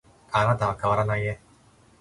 [0.31, 1.39] あなたは変わらないね